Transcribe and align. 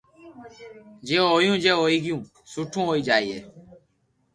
جي 1.07 1.17
ھويو 1.27 1.53
جي 1.63 1.71
ھوئي 1.79 1.97
گيو 2.03 2.17
سٺو 2.51 2.81
ھوئي 2.87 3.01
جائي 3.07 3.37